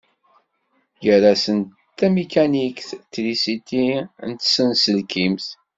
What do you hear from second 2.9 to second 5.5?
trisiti d tsenselkimt.